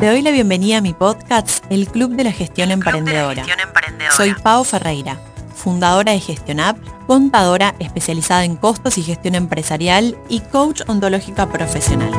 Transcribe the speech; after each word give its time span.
Te 0.00 0.06
doy 0.06 0.22
la 0.22 0.30
bienvenida 0.30 0.78
a 0.78 0.80
mi 0.80 0.94
podcast, 0.94 1.62
El 1.68 1.86
Club 1.86 2.12
de 2.12 2.24
la 2.24 2.32
Gestión, 2.32 2.70
Emprendedora. 2.70 3.44
Soy 4.16 4.32
Pau 4.32 4.64
Ferreira, 4.64 5.20
fundadora 5.54 6.12
de 6.12 6.20
GestionApp, 6.20 6.78
contadora 7.06 7.74
especializada 7.80 8.46
en 8.46 8.56
costos 8.56 8.96
y 8.96 9.02
gestión 9.02 9.34
empresarial 9.34 10.16
y 10.30 10.40
coach 10.40 10.80
ontológica 10.86 11.52
profesional. 11.52 12.12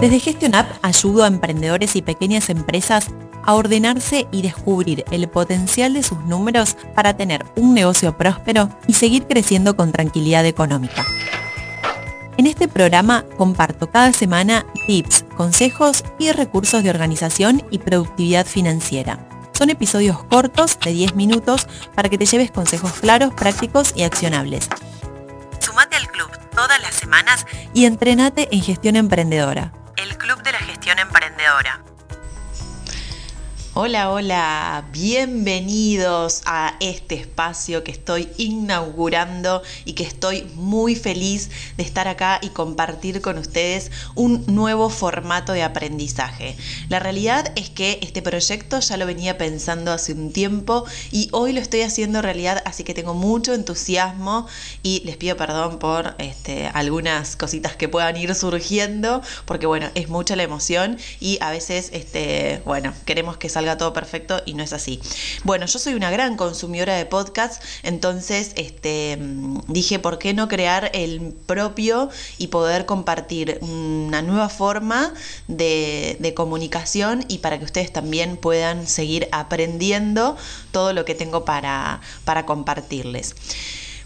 Desde 0.00 0.18
GestionApp 0.18 0.66
ayudo 0.82 1.22
a 1.22 1.28
emprendedores 1.28 1.94
y 1.94 2.02
pequeñas 2.02 2.50
empresas 2.50 3.06
a 3.44 3.54
ordenarse 3.54 4.26
y 4.32 4.42
descubrir 4.42 5.04
el 5.12 5.28
potencial 5.28 5.94
de 5.94 6.02
sus 6.02 6.18
números 6.24 6.76
para 6.96 7.16
tener 7.16 7.46
un 7.54 7.72
negocio 7.72 8.18
próspero 8.18 8.68
y 8.88 8.94
seguir 8.94 9.28
creciendo 9.28 9.76
con 9.76 9.92
tranquilidad 9.92 10.44
económica. 10.44 11.06
En 12.42 12.48
este 12.48 12.66
programa 12.66 13.24
comparto 13.38 13.88
cada 13.88 14.12
semana 14.12 14.66
tips, 14.88 15.26
consejos 15.36 16.02
y 16.18 16.32
recursos 16.32 16.82
de 16.82 16.90
organización 16.90 17.62
y 17.70 17.78
productividad 17.78 18.46
financiera. 18.46 19.28
Son 19.52 19.70
episodios 19.70 20.24
cortos 20.24 20.76
de 20.80 20.90
10 20.90 21.14
minutos 21.14 21.68
para 21.94 22.08
que 22.08 22.18
te 22.18 22.26
lleves 22.26 22.50
consejos 22.50 22.94
claros, 22.94 23.32
prácticos 23.32 23.92
y 23.94 24.02
accionables. 24.02 24.68
Sumate 25.60 25.94
al 25.94 26.08
club 26.08 26.32
todas 26.50 26.82
las 26.82 26.94
semanas 26.94 27.46
y 27.74 27.84
entrenate 27.84 28.48
en 28.50 28.60
gestión 28.60 28.96
emprendedora. 28.96 29.72
El 29.94 30.18
Club 30.18 30.42
de 30.42 30.50
la 30.50 30.58
Gestión 30.58 30.98
Emprendedora. 30.98 31.84
Hola, 33.74 34.10
hola, 34.10 34.84
bienvenidos 34.92 36.42
a 36.44 36.74
este 36.80 37.14
espacio 37.14 37.82
que 37.82 37.90
estoy 37.90 38.28
inaugurando 38.36 39.62
y 39.86 39.94
que 39.94 40.02
estoy 40.02 40.42
muy 40.56 40.94
feliz 40.94 41.48
de 41.78 41.82
estar 41.82 42.06
acá 42.06 42.38
y 42.42 42.50
compartir 42.50 43.22
con 43.22 43.38
ustedes 43.38 43.90
un 44.14 44.44
nuevo 44.46 44.90
formato 44.90 45.54
de 45.54 45.62
aprendizaje. 45.62 46.54
La 46.90 46.98
realidad 46.98 47.50
es 47.56 47.70
que 47.70 47.98
este 48.02 48.20
proyecto 48.20 48.78
ya 48.78 48.98
lo 48.98 49.06
venía 49.06 49.38
pensando 49.38 49.90
hace 49.90 50.12
un 50.12 50.34
tiempo 50.34 50.84
y 51.10 51.30
hoy 51.32 51.54
lo 51.54 51.60
estoy 51.62 51.80
haciendo 51.80 52.20
realidad, 52.20 52.62
así 52.66 52.84
que 52.84 52.92
tengo 52.92 53.14
mucho 53.14 53.54
entusiasmo 53.54 54.46
y 54.82 55.00
les 55.06 55.16
pido 55.16 55.38
perdón 55.38 55.78
por 55.78 56.14
este, 56.18 56.66
algunas 56.74 57.36
cositas 57.36 57.74
que 57.74 57.88
puedan 57.88 58.18
ir 58.18 58.34
surgiendo, 58.34 59.22
porque 59.46 59.64
bueno, 59.64 59.88
es 59.94 60.10
mucha 60.10 60.36
la 60.36 60.42
emoción 60.42 60.98
y 61.20 61.38
a 61.40 61.50
veces, 61.50 61.88
este, 61.94 62.60
bueno, 62.66 62.92
queremos 63.06 63.38
que 63.38 63.48
salga 63.48 63.61
todo 63.78 63.92
perfecto 63.92 64.42
y 64.46 64.54
no 64.54 64.62
es 64.62 64.72
así. 64.72 65.00
Bueno, 65.44 65.66
yo 65.66 65.78
soy 65.78 65.94
una 65.94 66.10
gran 66.10 66.36
consumidora 66.36 66.96
de 66.96 67.06
podcasts, 67.06 67.64
entonces 67.82 68.52
este, 68.56 69.18
dije, 69.68 69.98
¿por 69.98 70.18
qué 70.18 70.34
no 70.34 70.48
crear 70.48 70.90
el 70.94 71.32
propio 71.46 72.10
y 72.38 72.48
poder 72.48 72.86
compartir 72.86 73.58
una 73.60 74.22
nueva 74.22 74.48
forma 74.48 75.14
de, 75.48 76.16
de 76.20 76.34
comunicación 76.34 77.24
y 77.28 77.38
para 77.38 77.58
que 77.58 77.64
ustedes 77.64 77.92
también 77.92 78.36
puedan 78.36 78.86
seguir 78.86 79.28
aprendiendo 79.32 80.36
todo 80.70 80.92
lo 80.92 81.04
que 81.04 81.14
tengo 81.14 81.44
para, 81.44 82.00
para 82.24 82.46
compartirles? 82.46 83.34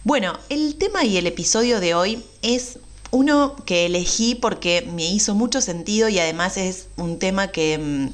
Bueno, 0.05 0.39
el 0.51 0.77
tema 0.77 1.05
y 1.05 1.17
el 1.17 1.27
episodio 1.27 1.81
de 1.81 1.95
hoy 1.95 2.23
es 2.43 2.79
uno 3.11 3.57
que 3.65 3.87
elegí 3.87 4.35
porque 4.35 4.89
me 4.95 5.05
hizo 5.05 5.35
mucho 5.35 5.61
sentido 5.61 6.09
y 6.09 6.19
además 6.19 6.57
es 6.57 6.87
un 6.97 7.19
tema 7.19 7.49
que 7.49 7.79
mm, 7.79 8.09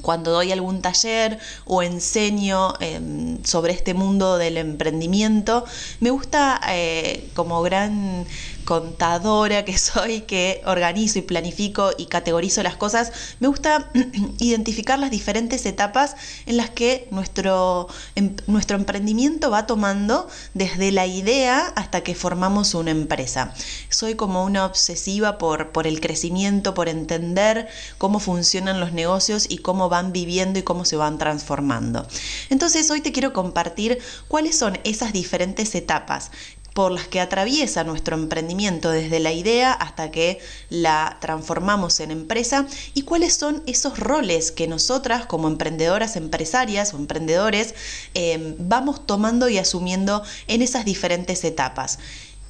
cuando 0.00 0.30
doy 0.32 0.52
algún 0.52 0.80
taller 0.80 1.38
o 1.66 1.82
enseño 1.82 2.74
em, 2.80 3.42
sobre 3.44 3.72
este 3.72 3.94
mundo 3.94 4.38
del 4.38 4.56
emprendimiento, 4.56 5.64
me 6.00 6.10
gusta 6.10 6.60
eh, 6.68 7.28
como 7.34 7.62
gran 7.62 8.26
contadora 8.64 9.64
que 9.64 9.76
soy, 9.78 10.22
que 10.22 10.62
organizo 10.66 11.18
y 11.18 11.22
planifico 11.22 11.90
y 11.96 12.06
categorizo 12.06 12.62
las 12.62 12.76
cosas, 12.76 13.12
me 13.40 13.48
gusta 13.48 13.90
identificar 14.38 14.98
las 14.98 15.10
diferentes 15.10 15.66
etapas 15.66 16.16
en 16.46 16.56
las 16.56 16.70
que 16.70 17.08
nuestro, 17.10 17.88
em, 18.14 18.34
nuestro 18.46 18.76
emprendimiento 18.76 19.50
va 19.50 19.66
tomando 19.66 20.28
desde 20.54 20.92
la 20.92 21.06
idea 21.06 21.72
hasta 21.76 22.02
que 22.02 22.14
formamos 22.14 22.74
una 22.74 22.90
empresa. 22.90 23.54
Soy 23.88 24.14
como 24.14 24.44
una 24.44 24.64
obsesiva 24.64 25.38
por, 25.38 25.70
por 25.70 25.86
el 25.86 26.00
crecimiento, 26.00 26.74
por 26.74 26.88
entender 26.88 27.68
cómo 27.98 28.20
funcionan 28.20 28.80
los 28.80 28.92
negocios 28.92 29.46
y 29.48 29.58
cómo 29.58 29.88
van 29.88 30.12
viviendo 30.12 30.58
y 30.58 30.62
cómo 30.62 30.84
se 30.84 30.96
van 30.96 31.18
transformando. 31.18 32.06
Entonces 32.50 32.90
hoy 32.90 33.00
te 33.00 33.12
quiero 33.12 33.32
compartir 33.32 33.98
cuáles 34.28 34.56
son 34.56 34.78
esas 34.84 35.12
diferentes 35.12 35.74
etapas 35.74 36.30
por 36.74 36.92
las 36.92 37.06
que 37.06 37.20
atraviesa 37.20 37.84
nuestro 37.84 38.16
emprendimiento 38.16 38.90
desde 38.90 39.20
la 39.20 39.32
idea 39.32 39.72
hasta 39.72 40.10
que 40.10 40.38
la 40.70 41.18
transformamos 41.20 42.00
en 42.00 42.10
empresa 42.10 42.66
y 42.94 43.02
cuáles 43.02 43.34
son 43.34 43.62
esos 43.66 43.98
roles 43.98 44.52
que 44.52 44.68
nosotras 44.68 45.26
como 45.26 45.48
emprendedoras 45.48 46.16
empresarias 46.16 46.94
o 46.94 46.96
emprendedores 46.96 47.74
eh, 48.14 48.54
vamos 48.58 49.06
tomando 49.06 49.48
y 49.48 49.58
asumiendo 49.58 50.22
en 50.46 50.62
esas 50.62 50.84
diferentes 50.84 51.44
etapas. 51.44 51.98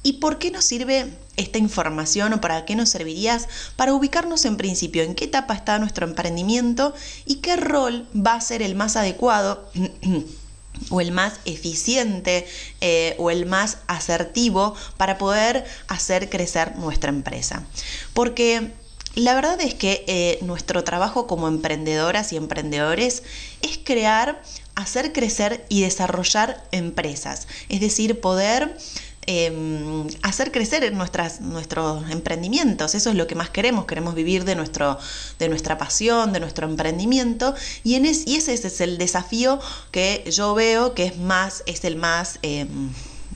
¿Y 0.05 0.13
por 0.13 0.37
qué 0.37 0.51
nos 0.51 0.65
sirve 0.65 1.07
esta 1.37 1.57
información 1.59 2.33
o 2.33 2.41
para 2.41 2.65
qué 2.65 2.75
nos 2.75 2.89
servirías? 2.89 3.47
Para 3.77 3.93
ubicarnos 3.93 4.43
en 4.43 4.57
principio 4.57 5.01
en 5.01 5.15
qué 5.15 5.25
etapa 5.25 5.53
está 5.53 5.79
nuestro 5.79 6.05
emprendimiento 6.05 6.93
y 7.25 7.35
qué 7.35 7.55
rol 7.55 8.05
va 8.15 8.35
a 8.35 8.41
ser 8.41 8.61
el 8.61 8.75
más 8.75 8.97
adecuado 8.97 9.69
o 10.89 11.01
el 11.01 11.11
más 11.11 11.33
eficiente 11.45 12.47
eh, 12.81 13.15
o 13.17 13.31
el 13.31 13.45
más 13.45 13.77
asertivo 13.87 14.75
para 14.97 15.17
poder 15.17 15.65
hacer 15.87 16.29
crecer 16.29 16.75
nuestra 16.77 17.09
empresa. 17.09 17.63
Porque 18.13 18.71
la 19.15 19.35
verdad 19.35 19.61
es 19.61 19.75
que 19.75 20.03
eh, 20.07 20.39
nuestro 20.41 20.83
trabajo 20.83 21.27
como 21.27 21.47
emprendedoras 21.47 22.33
y 22.33 22.37
emprendedores 22.37 23.21
es 23.61 23.79
crear, 23.83 24.41
hacer 24.73 25.13
crecer 25.13 25.65
y 25.69 25.81
desarrollar 25.81 26.63
empresas. 26.71 27.47
Es 27.69 27.79
decir, 27.79 28.19
poder 28.21 28.75
Em, 29.25 30.07
hacer 30.21 30.51
crecer 30.51 30.91
nuestras, 30.93 31.39
nuestros 31.39 32.09
emprendimientos. 32.09 32.93
Eso 32.93 33.09
es 33.09 33.15
lo 33.15 33.27
que 33.27 33.35
más 33.35 33.49
queremos. 33.49 33.85
Queremos 33.85 34.15
vivir 34.15 34.43
de, 34.43 34.55
nuestro, 34.55 34.97
de 35.39 35.49
nuestra 35.49 35.77
pasión, 35.77 36.33
de 36.33 36.39
nuestro 36.39 36.67
emprendimiento. 36.67 37.53
Y, 37.83 37.95
en 37.95 38.05
y 38.05 38.35
ese, 38.35 38.53
es 38.53 38.81
el 38.81 38.97
desafío 38.97 39.59
que 39.91 40.25
yo 40.29 40.53
veo 40.55 40.93
que 40.93 41.05
es 41.05 41.17
más, 41.17 41.63
es 41.67 41.85
el 41.85 41.95
más. 41.95 42.39
Em, 42.41 42.89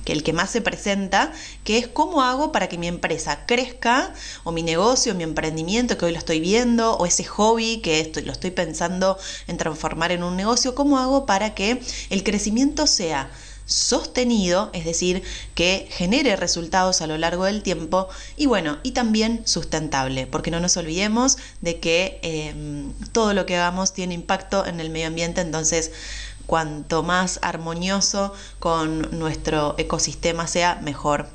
que 0.04 0.14
el 0.14 0.24
que 0.24 0.32
más 0.32 0.50
se 0.52 0.62
presenta, 0.62 1.34
que 1.66 1.78
es 1.78 1.86
cómo 1.86 2.24
hago 2.24 2.54
para 2.54 2.70
que 2.70 2.78
mi 2.78 2.88
empresa 2.88 3.46
crezca, 3.46 4.14
o 4.46 4.54
mi 4.54 4.64
negocio, 4.64 5.14
mi 5.16 5.24
emprendimiento 5.24 5.98
que 5.98 6.06
hoy 6.06 6.14
lo 6.14 6.18
estoy 6.18 6.40
viendo, 6.40 6.94
o 6.96 7.06
ese 7.06 7.26
hobby 7.26 7.82
que 7.82 8.00
estoy, 8.00 8.24
lo 8.24 8.32
estoy 8.32 8.52
pensando 8.52 9.18
en 9.48 9.58
transformar 9.58 10.14
en 10.14 10.24
un 10.24 10.38
negocio, 10.38 10.76
cómo 10.76 10.98
hago 10.98 11.26
para 11.26 11.54
que 11.56 11.82
el 12.10 12.24
crecimiento 12.24 12.88
sea 12.88 13.30
sostenido, 13.68 14.72
es 14.74 14.86
decir, 14.86 15.22
que 15.54 15.88
genere 15.92 16.36
resultados 16.36 17.02
a 17.02 17.08
lo 17.08 17.18
largo 17.18 17.44
del 17.44 17.62
tiempo 17.62 18.08
y 18.38 18.48
bueno, 18.48 18.80
y 18.82 18.92
también 18.92 19.42
sustentable, 19.46 20.26
porque 20.26 20.50
no 20.50 20.60
nos 20.60 20.78
olvidemos 20.78 21.38
de 21.62 21.80
que 21.80 22.20
em, 22.24 22.94
todo 23.12 23.34
lo 23.34 23.46
que 23.46 23.58
hagamos 23.58 23.94
tiene 23.94 24.16
impacto 24.16 24.66
en 24.66 24.80
el 24.80 24.90
medio 24.90 25.08
ambiente, 25.08 25.42
entonces 25.42 25.92
cuanto 26.46 27.04
más 27.04 27.40
armonioso 27.44 28.34
con 28.60 29.20
nuestro 29.20 29.76
ecosistema 29.78 30.48
sea, 30.48 30.80
mejor 30.82 31.28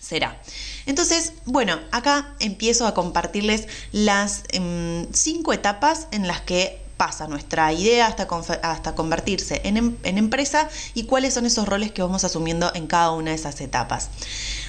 será. 0.00 0.40
Entonces, 0.86 1.34
bueno, 1.44 1.78
acá 1.92 2.34
empiezo 2.40 2.86
a 2.86 2.94
compartirles 2.94 3.68
las 3.92 4.42
em, 4.48 5.06
cinco 5.12 5.52
etapas 5.52 6.08
en 6.10 6.26
las 6.26 6.40
que 6.40 6.80
pasa 7.00 7.26
nuestra 7.26 7.72
idea 7.72 8.08
hasta, 8.08 8.28
hasta 8.62 8.94
convertirse 8.94 9.62
en, 9.64 9.78
em, 9.78 9.96
en 10.02 10.18
empresa 10.18 10.68
y 10.92 11.04
cuáles 11.04 11.32
son 11.32 11.46
esos 11.46 11.66
roles 11.66 11.92
que 11.92 12.02
vamos 12.02 12.24
asumiendo 12.24 12.70
en 12.74 12.86
cada 12.86 13.12
una 13.12 13.30
de 13.30 13.36
esas 13.36 13.58
etapas. 13.62 14.10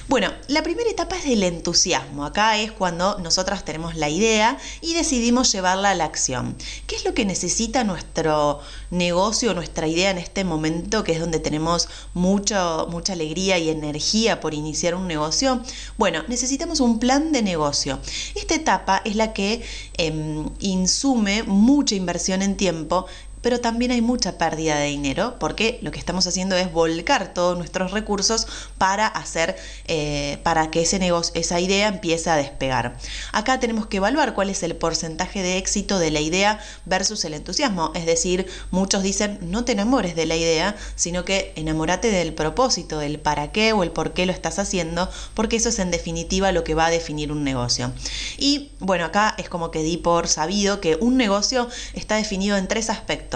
Bueno, 0.08 0.32
la 0.48 0.64
primera 0.64 0.90
etapa 0.90 1.16
es 1.16 1.24
del 1.24 1.44
entusiasmo. 1.44 2.24
Acá 2.24 2.58
es 2.58 2.72
cuando 2.72 3.18
nosotras 3.20 3.64
tenemos 3.64 3.94
la 3.94 4.08
idea 4.08 4.58
y 4.80 4.94
decidimos 4.94 5.52
llevarla 5.52 5.90
a 5.90 5.94
la 5.94 6.04
acción. 6.04 6.56
¿Qué 6.88 6.96
es 6.96 7.04
lo 7.04 7.14
que 7.14 7.24
necesita 7.24 7.84
nuestro 7.84 8.60
negocio, 8.90 9.54
nuestra 9.54 9.86
idea 9.86 10.10
en 10.10 10.18
este 10.18 10.42
momento, 10.42 11.04
que 11.04 11.12
es 11.12 11.20
donde 11.20 11.38
tenemos 11.38 11.88
mucho, 12.14 12.88
mucha 12.90 13.12
alegría 13.12 13.58
y 13.58 13.70
energía 13.70 14.40
por 14.40 14.54
iniciar 14.54 14.96
un 14.96 15.06
negocio? 15.06 15.62
Bueno, 15.98 16.24
necesitamos 16.26 16.80
un 16.80 16.98
plan 16.98 17.30
de 17.30 17.42
negocio. 17.42 18.00
Esta 18.34 18.56
etapa 18.56 19.02
es 19.04 19.14
la 19.14 19.32
que 19.32 19.62
em, 19.98 20.48
insume 20.58 21.44
mucha 21.44 21.94
inversión 21.94 22.42
en 22.42 22.56
tiempo 22.56 23.06
pero 23.42 23.60
también 23.60 23.90
hay 23.90 24.00
mucha 24.00 24.38
pérdida 24.38 24.78
de 24.78 24.86
dinero 24.86 25.36
porque 25.38 25.78
lo 25.82 25.90
que 25.90 25.98
estamos 25.98 26.26
haciendo 26.26 26.56
es 26.56 26.72
volcar 26.72 27.34
todos 27.34 27.58
nuestros 27.58 27.90
recursos 27.90 28.46
para 28.78 29.06
hacer, 29.06 29.56
eh, 29.86 30.38
para 30.42 30.70
que 30.70 30.82
ese 30.82 30.98
negocio, 30.98 31.32
esa 31.34 31.60
idea 31.60 31.88
empiece 31.88 32.30
a 32.30 32.36
despegar. 32.36 32.96
Acá 33.32 33.60
tenemos 33.60 33.86
que 33.86 33.98
evaluar 33.98 34.34
cuál 34.34 34.48
es 34.50 34.62
el 34.62 34.76
porcentaje 34.76 35.42
de 35.42 35.58
éxito 35.58 35.98
de 35.98 36.10
la 36.10 36.20
idea 36.20 36.60
versus 36.86 37.24
el 37.24 37.34
entusiasmo. 37.34 37.92
Es 37.94 38.06
decir, 38.06 38.46
muchos 38.70 39.02
dicen 39.02 39.38
no 39.42 39.64
te 39.64 39.72
enamores 39.72 40.14
de 40.14 40.26
la 40.26 40.36
idea, 40.36 40.76
sino 40.94 41.24
que 41.24 41.52
enamórate 41.56 42.10
del 42.10 42.34
propósito, 42.34 42.98
del 42.98 43.18
para 43.18 43.52
qué 43.52 43.72
o 43.72 43.82
el 43.82 43.90
por 43.90 44.12
qué 44.12 44.26
lo 44.26 44.32
estás 44.32 44.58
haciendo, 44.58 45.10
porque 45.34 45.56
eso 45.56 45.68
es 45.68 45.78
en 45.78 45.90
definitiva 45.90 46.52
lo 46.52 46.64
que 46.64 46.74
va 46.74 46.86
a 46.86 46.90
definir 46.90 47.32
un 47.32 47.44
negocio. 47.44 47.92
Y 48.38 48.70
bueno, 48.78 49.04
acá 49.04 49.34
es 49.38 49.48
como 49.48 49.70
que 49.70 49.82
di 49.82 49.96
por 49.96 50.28
sabido 50.28 50.80
que 50.80 50.96
un 51.00 51.16
negocio 51.16 51.68
está 51.94 52.16
definido 52.16 52.56
en 52.56 52.68
tres 52.68 52.88
aspectos. 52.90 53.31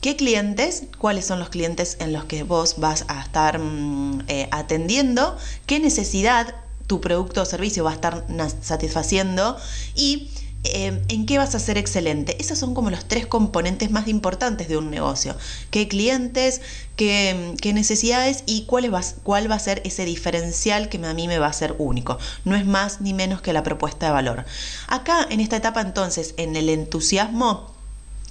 ¿Qué 0.00 0.16
clientes? 0.16 0.84
¿Cuáles 0.98 1.26
son 1.26 1.38
los 1.38 1.48
clientes 1.48 1.96
en 2.00 2.12
los 2.12 2.24
que 2.24 2.44
vos 2.44 2.76
vas 2.78 3.04
a 3.08 3.20
estar 3.20 3.58
mm, 3.58 4.24
eh, 4.28 4.48
atendiendo? 4.52 5.36
¿Qué 5.66 5.80
necesidad 5.80 6.54
tu 6.86 7.00
producto 7.00 7.42
o 7.42 7.44
servicio 7.44 7.84
va 7.84 7.90
a 7.90 7.94
estar 7.94 8.24
satisfaciendo? 8.62 9.56
Y 9.94 10.30
Em, 10.64 11.00
en 11.08 11.24
qué 11.24 11.38
vas 11.38 11.54
a 11.54 11.60
ser 11.60 11.78
excelente. 11.78 12.36
Esos 12.40 12.58
son 12.58 12.74
como 12.74 12.90
los 12.90 13.06
tres 13.06 13.26
componentes 13.26 13.92
más 13.92 14.08
importantes 14.08 14.68
de 14.68 14.76
un 14.76 14.90
negocio. 14.90 15.36
¿Qué 15.70 15.86
clientes, 15.86 16.60
qué, 16.96 17.56
necesidades 17.72 18.42
y 18.44 18.64
cuál, 18.64 18.90
cuál 19.22 19.50
va 19.50 19.54
a 19.54 19.60
ser 19.60 19.80
ese 19.84 20.04
diferencial 20.04 20.88
que 20.88 20.98
a 20.98 21.14
mí 21.14 21.28
me 21.28 21.38
va 21.38 21.46
a 21.46 21.52
ser 21.52 21.76
único? 21.78 22.18
No 22.44 22.56
es 22.56 22.66
más 22.66 23.00
ni 23.00 23.14
menos 23.14 23.40
que 23.40 23.52
la 23.52 23.62
propuesta 23.62 24.06
de 24.06 24.12
valor. 24.12 24.44
Acá, 24.88 25.26
en 25.30 25.40
esta 25.40 25.56
etapa 25.56 25.80
entonces, 25.80 26.34
en 26.36 26.56
el 26.56 26.68
entusiasmo, 26.68 27.77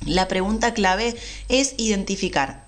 la 0.05 0.27
pregunta 0.27 0.73
clave 0.73 1.15
es 1.49 1.73
identificar 1.77 2.67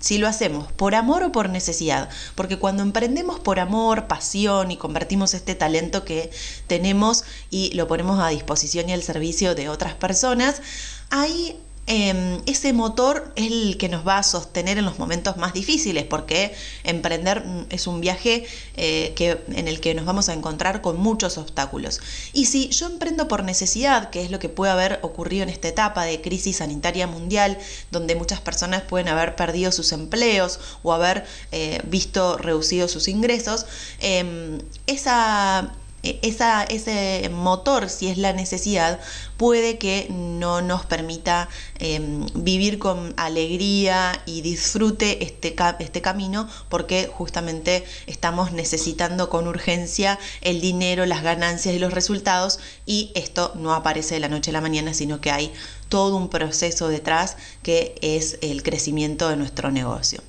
si 0.00 0.18
lo 0.18 0.28
hacemos 0.28 0.72
por 0.72 0.94
amor 0.94 1.22
o 1.22 1.32
por 1.32 1.48
necesidad. 1.48 2.08
Porque 2.34 2.58
cuando 2.58 2.82
emprendemos 2.82 3.38
por 3.40 3.60
amor, 3.60 4.06
pasión 4.06 4.70
y 4.70 4.76
convertimos 4.76 5.34
este 5.34 5.54
talento 5.54 6.04
que 6.04 6.30
tenemos 6.66 7.24
y 7.50 7.74
lo 7.74 7.86
ponemos 7.86 8.20
a 8.20 8.28
disposición 8.28 8.88
y 8.88 8.92
al 8.92 9.02
servicio 9.02 9.54
de 9.54 9.68
otras 9.68 9.94
personas, 9.94 10.62
ahí 11.10 11.58
Em, 11.90 12.42
ese 12.44 12.74
motor 12.74 13.32
es 13.34 13.46
el 13.50 13.78
que 13.78 13.88
nos 13.88 14.06
va 14.06 14.18
a 14.18 14.22
sostener 14.22 14.76
en 14.76 14.84
los 14.84 14.98
momentos 14.98 15.38
más 15.38 15.54
difíciles, 15.54 16.04
porque 16.04 16.54
emprender 16.84 17.42
es 17.70 17.86
un 17.86 18.02
viaje 18.02 18.44
eh, 18.76 19.14
que, 19.16 19.38
en 19.48 19.68
el 19.68 19.80
que 19.80 19.94
nos 19.94 20.04
vamos 20.04 20.28
a 20.28 20.34
encontrar 20.34 20.82
con 20.82 21.00
muchos 21.00 21.38
obstáculos. 21.38 22.02
Y 22.34 22.44
si 22.44 22.68
yo 22.68 22.88
emprendo 22.88 23.26
por 23.26 23.42
necesidad, 23.42 24.10
que 24.10 24.22
es 24.22 24.30
lo 24.30 24.38
que 24.38 24.50
puede 24.50 24.70
haber 24.70 24.98
ocurrido 25.00 25.44
en 25.44 25.48
esta 25.48 25.68
etapa 25.68 26.04
de 26.04 26.20
crisis 26.20 26.58
sanitaria 26.58 27.06
mundial, 27.06 27.56
donde 27.90 28.16
muchas 28.16 28.42
personas 28.42 28.82
pueden 28.82 29.08
haber 29.08 29.34
perdido 29.34 29.72
sus 29.72 29.92
empleos 29.92 30.60
o 30.82 30.92
haber 30.92 31.24
eh, 31.52 31.80
visto 31.84 32.36
reducidos 32.36 32.90
sus 32.90 33.08
ingresos, 33.08 33.64
em, 34.00 34.58
esa 34.86 35.72
esa, 36.22 36.64
ese 36.64 37.30
motor, 37.32 37.88
si 37.88 38.08
es 38.08 38.18
la 38.18 38.32
necesidad, 38.32 39.00
puede 39.36 39.78
que 39.78 40.06
no 40.10 40.62
nos 40.62 40.84
permita 40.86 41.48
em, 41.78 42.26
vivir 42.34 42.78
con 42.78 43.14
alegría 43.16 44.22
y 44.26 44.40
disfrute 44.40 45.24
este, 45.24 45.54
este 45.78 46.00
camino 46.00 46.48
porque 46.68 47.10
justamente 47.12 47.84
estamos 48.06 48.52
necesitando 48.52 49.28
con 49.28 49.46
urgencia 49.46 50.18
el 50.40 50.60
dinero, 50.60 51.06
las 51.06 51.22
ganancias 51.22 51.74
y 51.74 51.78
los 51.78 51.92
resultados 51.92 52.60
y 52.86 53.12
esto 53.14 53.52
no 53.54 53.74
aparece 53.74 54.14
de 54.14 54.20
la 54.20 54.28
noche 54.28 54.50
a 54.50 54.54
la 54.54 54.60
mañana, 54.60 54.94
sino 54.94 55.20
que 55.20 55.30
hay 55.30 55.52
todo 55.88 56.16
un 56.16 56.28
proceso 56.28 56.88
detrás 56.88 57.36
que 57.62 57.94
es 58.02 58.38
el 58.42 58.62
crecimiento 58.62 59.28
de 59.28 59.36
nuestro 59.36 59.70
negocio. 59.70 60.22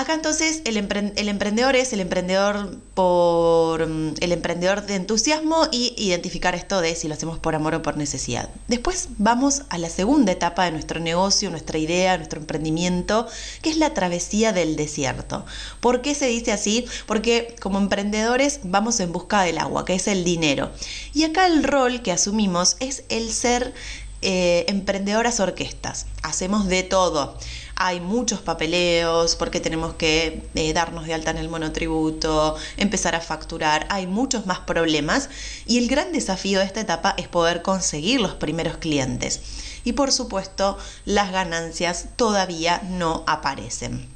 Acá 0.00 0.14
entonces 0.14 0.62
el, 0.64 0.78
emprendedor 0.78 1.76
es 1.76 1.92
el 1.92 2.00
emprendedor 2.00 2.74
por 2.94 3.86
mm, 3.86 4.14
el 4.20 4.32
emprendedor 4.32 4.86
de 4.86 4.94
entusiasmo 4.94 5.68
y 5.70 5.92
identificar 5.98 6.54
esto 6.54 6.80
de 6.80 6.94
si 6.94 7.06
lo 7.06 7.12
hacemos 7.12 7.38
por 7.38 7.54
amor 7.54 7.74
o 7.74 7.82
por 7.82 7.98
necesidad. 7.98 8.48
Después 8.66 9.08
vamos 9.18 9.64
a 9.68 9.76
la 9.76 9.90
segunda 9.90 10.32
etapa 10.32 10.64
de 10.64 10.70
nuestro 10.70 11.00
negocio, 11.00 11.50
nuestra 11.50 11.76
idea, 11.76 12.16
nuestro 12.16 12.40
emprendimiento, 12.40 13.26
que 13.60 13.68
es 13.68 13.76
la 13.76 13.92
travesía 13.92 14.54
del 14.54 14.74
desierto. 14.74 15.44
¿Por 15.80 16.00
qué 16.00 16.14
se 16.14 16.28
dice 16.28 16.52
así? 16.52 16.86
Porque 17.04 17.54
como 17.60 17.78
emprendedores 17.78 18.60
vamos 18.62 19.00
en 19.00 19.12
busca 19.12 19.42
del 19.42 19.58
agua, 19.58 19.84
que 19.84 19.96
es 19.96 20.08
el 20.08 20.24
dinero. 20.24 20.70
Y 21.12 21.24
acá 21.24 21.46
el 21.46 21.62
rol 21.62 22.00
que 22.00 22.12
asumimos 22.12 22.78
es 22.80 23.04
el 23.10 23.30
ser 23.30 23.74
eh, 24.22 24.64
emprendedoras 24.66 25.40
orquestas. 25.40 26.06
Hacemos 26.22 26.68
de 26.68 26.84
todo 26.84 27.36
hay 27.82 27.98
muchos 27.98 28.42
papeleos 28.42 29.36
porque 29.36 29.58
tenemos 29.58 29.94
que 29.94 30.46
eh, 30.54 30.72
darnos 30.74 31.06
de 31.06 31.14
alta 31.14 31.30
en 31.30 31.38
el 31.38 31.48
monotributo, 31.48 32.54
empezar 32.76 33.14
a 33.14 33.22
facturar, 33.22 33.86
hay 33.88 34.06
muchos 34.06 34.44
más 34.44 34.58
problemas 34.60 35.30
y 35.66 35.78
el 35.78 35.88
gran 35.88 36.12
desafío 36.12 36.58
de 36.58 36.66
esta 36.66 36.80
etapa 36.80 37.14
es 37.16 37.26
poder 37.26 37.62
conseguir 37.62 38.20
los 38.20 38.34
primeros 38.34 38.76
clientes. 38.76 39.40
Y 39.82 39.94
por 39.94 40.12
supuesto, 40.12 40.76
las 41.06 41.32
ganancias 41.32 42.08
todavía 42.16 42.82
no 42.84 43.24
aparecen 43.26 44.10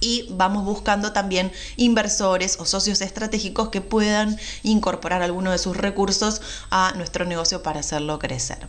y 0.00 0.26
vamos 0.30 0.64
buscando 0.64 1.12
también 1.12 1.52
inversores 1.76 2.56
o 2.58 2.64
socios 2.64 3.02
estratégicos 3.02 3.68
que 3.68 3.82
puedan 3.82 4.38
incorporar 4.62 5.20
alguno 5.22 5.50
de 5.50 5.58
sus 5.58 5.76
recursos 5.76 6.40
a 6.70 6.94
nuestro 6.96 7.26
negocio 7.26 7.62
para 7.62 7.80
hacerlo 7.80 8.18
crecer. 8.18 8.68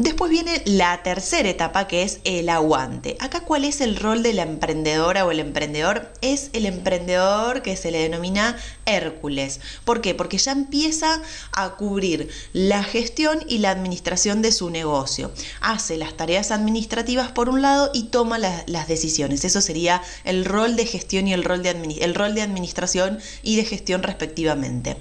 Después 0.00 0.30
viene 0.30 0.62
la 0.64 1.02
tercera 1.02 1.50
etapa 1.50 1.86
que 1.86 2.02
es 2.02 2.20
el 2.24 2.48
aguante. 2.48 3.18
Acá 3.20 3.40
cuál 3.40 3.66
es 3.66 3.82
el 3.82 3.96
rol 3.96 4.22
de 4.22 4.32
la 4.32 4.44
emprendedora 4.44 5.26
o 5.26 5.30
el 5.30 5.40
emprendedor? 5.40 6.10
Es 6.22 6.48
el 6.54 6.64
emprendedor 6.64 7.60
que 7.60 7.76
se 7.76 7.90
le 7.90 7.98
denomina 7.98 8.56
Hércules. 8.86 9.60
¿Por 9.84 10.00
qué? 10.00 10.14
Porque 10.14 10.38
ya 10.38 10.52
empieza 10.52 11.20
a 11.52 11.76
cubrir 11.76 12.30
la 12.54 12.82
gestión 12.82 13.40
y 13.46 13.58
la 13.58 13.72
administración 13.72 14.40
de 14.40 14.52
su 14.52 14.70
negocio. 14.70 15.32
Hace 15.60 15.98
las 15.98 16.16
tareas 16.16 16.50
administrativas 16.50 17.32
por 17.32 17.50
un 17.50 17.60
lado 17.60 17.90
y 17.92 18.04
toma 18.04 18.38
las 18.38 18.88
decisiones. 18.88 19.44
Eso 19.44 19.60
sería 19.60 20.00
el 20.24 20.46
rol 20.46 20.76
de 20.76 20.86
gestión 20.86 21.28
y 21.28 21.34
el 21.34 21.44
rol 21.44 21.62
de, 21.62 22.40
administración 22.40 23.18
y 23.42 23.56
de 23.56 23.66
gestión 23.66 24.02
respectivamente. 24.02 24.96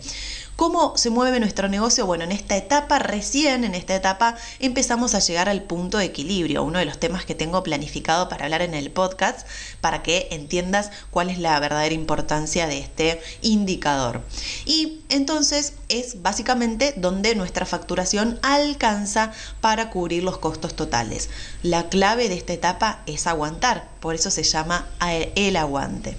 ¿Cómo 0.60 0.98
se 0.98 1.10
mueve 1.10 1.40
nuestro 1.40 1.70
negocio? 1.70 2.06
Bueno, 2.06 2.26
en 2.26 2.34
esta 2.34 2.58
etapa, 2.58 3.00
recién 3.00 3.64
en 3.64 3.76
esta 3.76 3.96
etapa, 3.96 4.36
empezamos 4.60 5.16
a 5.16 5.20
llegar 5.20 5.48
al 5.48 5.64
punto 5.64 5.98
de 5.98 6.04
equilibrio, 6.04 6.66
uno 6.66 6.80
de 6.80 6.84
los 6.84 7.00
temas 7.00 7.24
que 7.24 7.34
tengo 7.34 7.64
planificado 7.64 8.28
para 8.28 8.44
hablar 8.44 8.62
en 8.62 8.74
el 8.74 8.92
podcast, 8.92 9.48
para 9.80 10.04
que 10.04 10.28
entiendas 10.32 10.92
cuál 11.12 11.30
es 11.30 11.40
la 11.40 11.58
verdadera 11.62 11.96
importancia 11.96 12.68
de 12.68 12.80
este 12.80 13.22
indicador. 13.42 14.22
Y 14.66 15.00
entonces 15.08 15.76
es 15.88 16.22
básicamente 16.22 16.94
donde 16.98 17.36
nuestra 17.36 17.66
facturación 17.66 18.38
alcanza 18.42 19.32
para 19.62 19.90
cubrir 19.90 20.24
los 20.26 20.40
costos 20.40 20.76
totales. 20.76 21.30
La 21.64 21.88
clave 21.88 22.28
de 22.28 22.36
esta 22.36 22.52
etapa 22.52 23.00
es 23.06 23.28
aguantar, 23.28 23.88
por 24.02 24.14
eso 24.14 24.30
se 24.30 24.44
llama 24.44 24.90
el 25.36 25.56
aguante. 25.56 26.18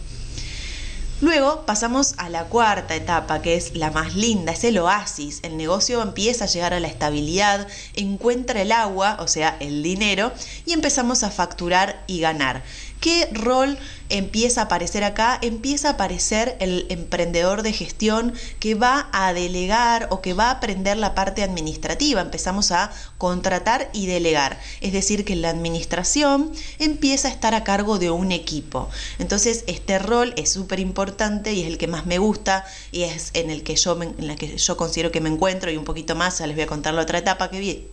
Luego 1.21 1.67
pasamos 1.67 2.15
a 2.17 2.31
la 2.31 2.45
cuarta 2.45 2.95
etapa, 2.95 3.43
que 3.43 3.55
es 3.55 3.77
la 3.77 3.91
más 3.91 4.15
linda, 4.15 4.53
es 4.53 4.65
el 4.65 4.79
oasis. 4.79 5.41
El 5.43 5.59
negocio 5.59 6.01
empieza 6.01 6.45
a 6.45 6.49
llegar 6.49 6.73
a 6.73 6.81
la 6.81 6.89
estabilidad, 6.89 7.69
encuentra 7.95 8.63
el 8.63 8.73
agua, 8.73 9.19
o 9.21 9.29
sea, 9.29 9.55
el 9.61 9.83
dinero, 9.83 10.33
y 10.65 10.73
empezamos 10.73 11.23
a 11.23 11.31
facturar 11.31 12.05
y 12.07 12.21
ganar. 12.21 12.63
¿Qué 13.01 13.29
rol 13.33 13.79
empieza 14.11 14.61
a 14.61 14.65
aparecer 14.65 15.05
acá? 15.05 15.39
Empieza 15.41 15.89
a 15.89 15.93
aparecer 15.93 16.57
el 16.61 16.85
emprendedor 16.91 17.63
de 17.63 17.73
gestión 17.73 18.35
que 18.59 18.75
va 18.75 19.09
a 19.13 19.33
delegar 19.33 20.09
o 20.11 20.21
que 20.21 20.35
va 20.35 20.49
a 20.49 20.51
aprender 20.53 20.99
la 20.99 21.15
parte 21.15 21.43
administrativa. 21.43 22.21
Empezamos 22.21 22.73
a 22.73 22.93
contratar 23.17 23.89
y 23.95 24.07
delegar. 24.07 24.61
Es 24.83 24.93
decir, 24.93 25.25
que 25.25 25.35
la 25.35 25.49
administración 25.49 26.53
empieza 26.79 27.29
a 27.29 27.31
estar 27.31 27.55
a 27.55 27.65
cargo 27.65 27.99
de 27.99 28.11
un 28.11 28.33
equipo. 28.33 28.91
Entonces, 29.19 29.65
este 29.67 29.99
rol 29.99 30.35
es 30.37 30.53
súper 30.53 30.79
importante 30.79 31.55
y 31.55 31.63
es 31.63 31.69
el 31.69 31.79
que 31.79 31.87
más 31.87 32.05
me 32.05 32.19
gusta 32.19 32.67
y 32.93 33.05
es 33.05 33.31
en 33.33 33.49
el 33.49 33.63
que 33.63 33.77
yo, 33.77 34.01
en 34.03 34.27
la 34.27 34.37
que 34.37 34.59
yo 34.59 34.77
considero 34.77 35.11
que 35.11 35.23
me 35.23 35.31
encuentro 35.31 35.71
y 35.71 35.79
un 35.79 35.85
poquito 35.85 36.15
más, 36.17 36.39
ya 36.39 36.47
les 36.47 36.57
voy 36.57 36.65
a 36.65 36.67
contar 36.67 36.93
la 36.93 37.03
otra 37.03 37.19
etapa 37.19 37.49
que 37.49 37.61
vi 37.61 37.89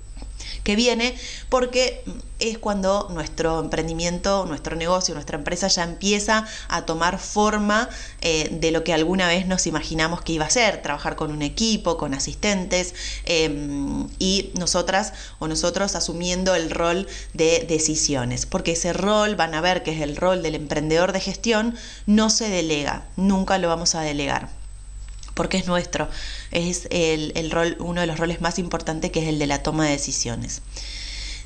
que 0.63 0.75
viene, 0.75 1.15
porque 1.49 2.03
es 2.39 2.57
cuando 2.57 3.07
nuestro 3.11 3.59
emprendimiento, 3.59 4.45
nuestro 4.45 4.75
negocio, 4.75 5.13
nuestra 5.13 5.37
empresa 5.37 5.67
ya 5.67 5.83
empieza 5.83 6.45
a 6.67 6.85
tomar 6.85 7.19
forma 7.19 7.89
eh, 8.21 8.49
de 8.51 8.71
lo 8.71 8.83
que 8.83 8.93
alguna 8.93 9.27
vez 9.27 9.47
nos 9.47 9.67
imaginamos 9.67 10.21
que 10.21 10.33
iba 10.33 10.45
a 10.45 10.49
ser, 10.49 10.81
trabajar 10.81 11.15
con 11.15 11.31
un 11.31 11.41
equipo, 11.41 11.97
con 11.97 12.13
asistentes 12.13 12.93
em, 13.25 14.07
y 14.19 14.51
nosotras 14.57 15.13
o 15.39 15.47
nosotros 15.47 15.95
asumiendo 15.95 16.55
el 16.55 16.69
rol 16.69 17.07
de 17.33 17.65
decisiones, 17.67 18.45
porque 18.45 18.73
ese 18.73 18.93
rol, 18.93 19.35
van 19.35 19.53
a 19.53 19.61
ver 19.61 19.83
que 19.83 19.91
es 19.91 20.01
el 20.01 20.15
rol 20.15 20.43
del 20.43 20.55
emprendedor 20.55 21.11
de 21.11 21.19
gestión, 21.19 21.75
no 22.05 22.29
se 22.29 22.49
delega, 22.49 23.05
nunca 23.15 23.57
lo 23.57 23.67
vamos 23.67 23.95
a 23.95 24.01
delegar 24.01 24.49
porque 25.33 25.57
es 25.57 25.67
nuestro, 25.67 26.09
es 26.49 26.87
el, 26.89 27.51
rol, 27.51 27.77
uno 27.79 28.01
de 28.01 28.07
los 28.07 28.17
roles 28.17 28.41
más 28.41 28.57
importantes 28.57 29.11
que 29.11 29.21
es 29.21 29.27
el 29.27 29.37
de 29.37 29.45
la 29.45 29.61
toma 29.61 29.85
de 29.85 29.91
decisiones. 29.91 30.63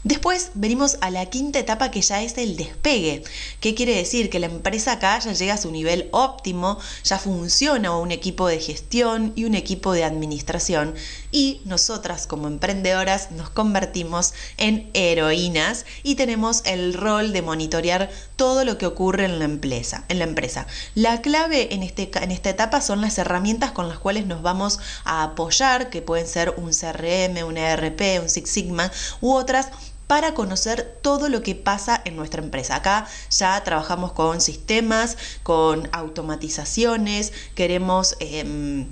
Después 0.03 0.49
venimos 0.55 0.97
a 1.01 1.11
la 1.11 1.27
quinta 1.27 1.59
etapa 1.59 1.91
que 1.91 2.01
ya 2.01 2.23
es 2.23 2.35
el 2.39 2.57
despegue. 2.57 3.23
¿Qué 3.59 3.75
quiere 3.75 3.95
decir? 3.95 4.31
Que 4.31 4.39
la 4.39 4.47
empresa 4.47 4.93
acá 4.93 5.19
ya 5.19 5.33
llega 5.33 5.53
a 5.53 5.57
su 5.57 5.69
nivel 5.69 6.09
óptimo, 6.11 6.79
ya 7.03 7.19
funciona 7.19 7.95
un 7.95 8.11
equipo 8.11 8.47
de 8.47 8.59
gestión 8.59 9.31
y 9.35 9.45
un 9.45 9.53
equipo 9.53 9.93
de 9.93 10.03
administración 10.03 10.95
y 11.31 11.61
nosotras 11.65 12.25
como 12.25 12.47
emprendedoras 12.47 13.29
nos 13.29 13.51
convertimos 13.51 14.33
en 14.57 14.89
heroínas 14.93 15.85
y 16.01 16.15
tenemos 16.15 16.63
el 16.65 16.95
rol 16.95 17.31
de 17.31 17.43
monitorear 17.43 18.09
todo 18.35 18.65
lo 18.65 18.79
que 18.79 18.87
ocurre 18.87 19.25
en 19.25 19.37
la 19.37 19.45
empresa. 19.45 20.03
En 20.09 20.17
la, 20.17 20.25
empresa. 20.25 20.65
la 20.95 21.21
clave 21.21 21.75
en, 21.75 21.83
este, 21.83 22.09
en 22.19 22.31
esta 22.31 22.49
etapa 22.49 22.81
son 22.81 23.01
las 23.01 23.19
herramientas 23.19 23.71
con 23.71 23.87
las 23.87 23.99
cuales 23.99 24.25
nos 24.25 24.41
vamos 24.41 24.79
a 25.03 25.21
apoyar, 25.21 25.91
que 25.91 26.01
pueden 26.01 26.25
ser 26.25 26.55
un 26.57 26.71
CRM, 26.71 27.45
un 27.45 27.57
ERP, 27.57 28.19
un 28.19 28.29
Six 28.29 28.49
Sigma 28.49 28.91
u 29.21 29.33
otras 29.33 29.67
para 30.11 30.33
conocer 30.33 30.99
todo 31.01 31.29
lo 31.29 31.41
que 31.41 31.55
pasa 31.55 32.01
en 32.03 32.17
nuestra 32.17 32.43
empresa. 32.43 32.75
Acá 32.75 33.07
ya 33.29 33.63
trabajamos 33.63 34.11
con 34.11 34.41
sistemas, 34.41 35.17
con 35.41 35.87
automatizaciones, 35.93 37.31
queremos 37.55 38.17
em, 38.19 38.87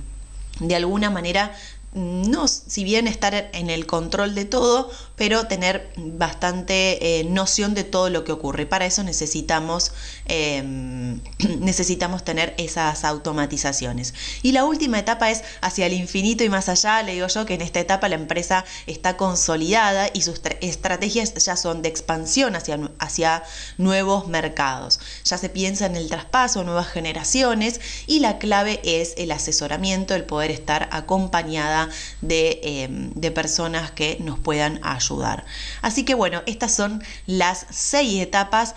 de 0.62 0.76
alguna 0.78 1.10
manera 1.10 1.54
no, 1.94 2.48
si 2.48 2.84
bien 2.84 3.08
estar 3.08 3.50
en 3.52 3.72
el 3.72 3.88
control 3.88 4.36
de 4.36 4.46
todo, 4.46 4.92
pero 5.16 5.48
tener 5.48 5.92
bastante 5.98 7.20
eh, 7.20 7.24
noción 7.24 7.74
de 7.74 7.84
todo 7.84 8.12
lo 8.12 8.24
que 8.24 8.32
ocurre. 8.32 8.68
Para 8.68 8.86
eso 8.86 9.04
necesitamos, 9.04 9.92
em, 10.26 11.20
necesitamos 11.60 12.24
tener 12.24 12.54
esas 12.60 13.04
automatizaciones. 13.06 14.14
Y 14.44 14.52
la 14.52 14.66
última 14.66 15.00
etapa 15.00 15.32
es 15.32 15.44
hacia 15.62 15.88
el 15.88 15.94
infinito 15.94 16.44
y 16.44 16.50
más 16.50 16.70
allá. 16.70 17.02
Le 17.02 17.14
digo 17.14 17.28
yo 17.28 17.48
que 17.48 17.56
en 17.56 17.62
esta 17.62 17.80
etapa 17.80 18.08
la 18.08 18.16
empresa 18.16 18.66
está 18.86 19.18
consolidada 19.18 20.10
y 20.14 20.22
sus 20.22 20.42
estrategias 20.62 21.34
ya 21.34 21.56
son 21.56 21.82
de 21.82 21.90
expansión 21.90 22.56
hacia, 22.56 22.80
hacia 23.00 23.44
nuevos 23.80 24.28
mercados. 24.28 25.00
Ya 25.26 25.40
se 25.40 25.50
piensa 25.50 25.88
en 25.88 25.96
el 25.96 26.08
traspaso, 26.08 26.64
nuevas 26.64 26.88
generaciones 26.88 27.82
y 28.06 28.20
la 28.20 28.38
clave 28.38 28.80
es 28.84 29.16
el 29.18 29.32
asesoramiento, 29.32 30.14
el 30.14 30.26
poder 30.26 30.52
estar 30.52 30.88
acompañada 30.92 31.79
Em, 32.22 33.12
de, 33.14 33.32
personas 33.32 33.92
que 33.92 34.18
nos 34.22 34.40
puedan 34.40 34.80
ayudar. 34.84 35.46
Así 35.82 36.04
que 36.04 36.16
bueno, 36.16 36.42
estas 36.48 36.74
son 36.74 37.04
las 37.28 37.68
seis 37.70 38.22
etapas 38.22 38.74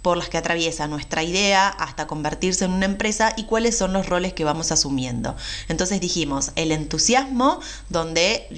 por 0.00 0.16
las 0.16 0.28
que 0.28 0.38
atraviesa 0.38 0.86
nuestra 0.86 1.24
idea 1.24 1.68
hasta 1.68 2.06
convertirse 2.06 2.64
en 2.64 2.70
una 2.70 2.86
empresa 2.86 3.32
y 3.36 3.44
cuáles 3.44 3.76
son 3.76 3.92
los 3.92 4.06
roles 4.06 4.32
que 4.32 4.44
vamos 4.44 4.70
asumiendo. 4.70 5.34
Entonces 5.68 6.00
dijimos 6.00 6.52
el 6.54 6.70
entusiasmo, 6.70 7.60
donde 7.88 8.48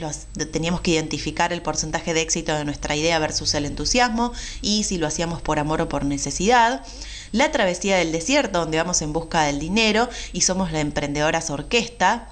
teníamos 0.52 0.82
que 0.82 0.90
identificar 0.90 1.52
el 1.52 1.62
porcentaje 1.62 2.12
de 2.12 2.20
éxito 2.20 2.54
de 2.54 2.66
nuestra 2.66 2.94
idea 2.94 3.18
versus 3.18 3.54
el 3.54 3.64
entusiasmo 3.64 4.32
y 4.60 4.84
si 4.84 4.98
lo 4.98 5.06
hacíamos 5.06 5.40
por 5.40 5.58
amor 5.58 5.80
o 5.80 5.88
por 5.88 6.04
necesidad 6.04 6.84
la 7.32 7.50
travesía 7.50 7.96
del 7.98 8.12
desierto, 8.12 8.60
donde 8.60 8.78
vamos 8.78 9.02
en 9.02 9.12
busca 9.12 9.42
del 9.42 9.58
dinero 9.58 10.08
y 10.32 10.42
somos 10.42 10.72
la 10.72 10.80
emprendedoras 10.80 11.50
orquesta. 11.50 12.28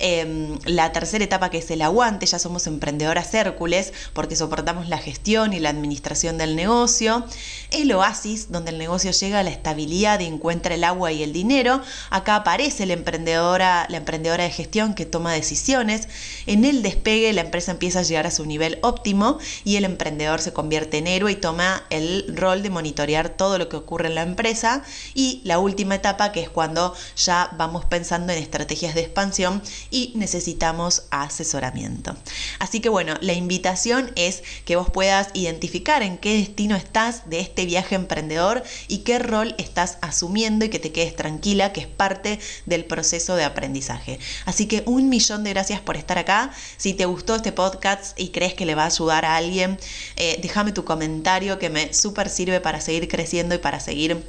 Em, 0.00 0.58
la 0.64 0.92
tercera 0.92 1.24
etapa 1.24 1.50
que 1.50 1.58
es 1.58 1.70
el 1.70 1.82
aguante, 1.82 2.26
ya 2.26 2.38
somos 2.38 2.66
emprendedoras 2.66 3.34
Hércules 3.34 3.92
porque 4.12 4.36
soportamos 4.36 4.88
la 4.88 4.98
gestión 4.98 5.52
y 5.52 5.58
la 5.58 5.70
administración 5.70 6.38
del 6.38 6.54
negocio. 6.54 7.24
El 7.70 7.92
oasis, 7.92 8.50
donde 8.50 8.70
el 8.70 8.78
negocio 8.78 9.10
llega 9.10 9.40
a 9.40 9.42
la 9.42 9.50
estabilidad 9.50 10.20
y 10.20 10.26
encuentra 10.26 10.74
el 10.74 10.84
agua 10.84 11.12
y 11.12 11.22
el 11.22 11.32
dinero. 11.32 11.82
Acá 12.10 12.36
aparece 12.36 12.86
la 12.86 12.92
emprendedora, 12.92 13.86
la 13.88 13.96
emprendedora 13.96 14.44
de 14.44 14.50
gestión 14.50 14.94
que 14.94 15.04
toma 15.04 15.32
decisiones. 15.32 16.08
En 16.46 16.64
el 16.64 16.82
despegue 16.82 17.32
la 17.32 17.40
empresa 17.40 17.72
empieza 17.72 18.00
a 18.00 18.02
llegar 18.02 18.26
a 18.26 18.30
su 18.30 18.46
nivel 18.46 18.78
óptimo 18.82 19.38
y 19.64 19.76
el 19.76 19.84
emprendedor 19.84 20.40
se 20.40 20.52
convierte 20.52 20.98
en 20.98 21.06
héroe 21.08 21.32
y 21.32 21.36
toma 21.36 21.84
el 21.90 22.36
rol 22.36 22.62
de 22.62 22.70
monitorear 22.70 23.30
todo 23.30 23.58
lo 23.58 23.68
que 23.68 23.76
ocurre 23.76 24.08
en 24.08 24.14
la 24.14 24.22
empresa. 24.22 24.82
Y 25.14 25.40
la 25.44 25.58
última 25.58 25.96
etapa 25.96 26.32
que 26.32 26.42
es 26.42 26.50
cuando 26.50 26.94
ya 27.16 27.50
vamos 27.56 27.84
pensando 27.84 28.32
en 28.32 28.38
estrategias 28.38 28.94
de 28.94 29.00
expansión 29.02 29.62
y 29.90 30.12
necesitamos 30.14 31.04
asesoramiento. 31.10 32.16
Así 32.58 32.80
que 32.80 32.88
bueno, 32.88 33.14
la 33.20 33.32
invitación 33.32 34.10
es 34.16 34.42
que 34.64 34.76
vos 34.76 34.90
puedas 34.90 35.28
identificar 35.34 36.02
en 36.02 36.18
qué 36.18 36.34
destino 36.34 36.76
estás 36.76 37.28
de 37.28 37.40
este 37.40 37.66
viaje 37.66 37.94
emprendedor 37.94 38.62
y 38.88 38.98
qué 38.98 39.18
rol 39.18 39.54
estás 39.58 39.98
asumiendo 40.00 40.64
y 40.64 40.68
que 40.68 40.78
te 40.78 40.92
quedes 40.92 41.16
tranquila, 41.16 41.72
que 41.72 41.80
es 41.80 41.86
parte 41.86 42.38
del 42.66 42.84
proceso 42.84 43.36
de 43.36 43.44
aprendizaje. 43.44 44.18
Así 44.44 44.66
que 44.66 44.82
un 44.86 45.08
millón 45.08 45.44
de 45.44 45.50
gracias 45.50 45.80
por 45.80 45.96
estar 45.96 46.18
acá. 46.18 46.52
Si 46.76 46.94
te 46.94 47.06
gustó 47.06 47.34
este 47.34 47.52
podcast 47.52 48.18
y 48.18 48.28
crees 48.28 48.54
que 48.54 48.66
le 48.66 48.74
va 48.74 48.84
a 48.84 48.86
ayudar 48.86 49.24
a 49.24 49.36
alguien, 49.36 49.78
eh, 50.16 50.38
déjame 50.42 50.72
tu 50.72 50.84
comentario 50.84 51.58
que 51.58 51.70
me 51.70 51.92
súper 51.94 52.28
sirve 52.28 52.60
para 52.60 52.80
seguir 52.80 53.08
creciendo 53.08 53.54
y 53.54 53.58
para 53.58 53.80
seguir 53.80 54.24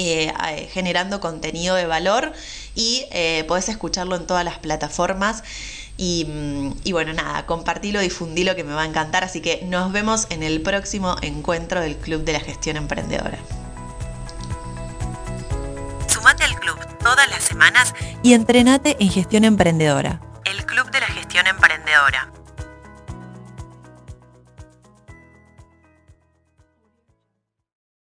eh, 0.00 0.32
eh, 0.46 0.68
generando 0.72 1.18
contenido 1.18 1.74
de 1.74 1.86
valor 1.86 2.32
y 2.78 3.06
eh, 3.10 3.44
podés 3.48 3.68
escucharlo 3.68 4.14
en 4.14 4.26
todas 4.26 4.44
las 4.44 4.58
plataformas. 4.60 5.42
Y, 5.96 6.26
mm, 6.26 6.74
y, 6.84 6.92
bueno, 6.92 7.12
nada, 7.12 7.44
compartilo, 7.44 7.98
difundilo 7.98 8.54
que 8.54 8.62
me 8.62 8.72
va 8.72 8.82
a 8.82 8.86
encantar. 8.86 9.24
Así 9.24 9.42
que 9.42 9.60
nos 9.66 9.90
vemos 9.90 10.28
en 10.30 10.44
el 10.44 10.62
próximo 10.62 11.16
encuentro 11.20 11.80
del 11.80 11.96
Club 11.96 12.22
de 12.22 12.34
la 12.34 12.40
Gestión 12.40 12.76
Emprendedora. 12.76 13.38
Sumate 16.06 16.44
al 16.44 16.58
club 16.60 16.78
todas 17.00 17.28
las 17.28 17.42
semanas 17.42 17.94
y 18.22 18.34
entrenate 18.34 18.96
en 19.00 19.10
gestión 19.10 19.44
emprendedora. 19.44 20.20
El 20.44 20.64
Club 20.64 20.88
de 20.92 21.00
la 21.00 21.06
Gestión 21.06 21.48
Emprendedora. 21.48 22.32